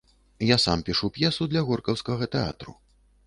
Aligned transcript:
Я 0.51 0.55
сам 0.63 0.81
пішу 0.87 1.09
п'есу 1.17 1.47
для 1.51 1.63
горкаўскага 1.69 2.31
тэатру. 2.37 2.77